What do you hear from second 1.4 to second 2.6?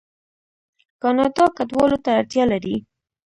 کډوالو ته اړتیا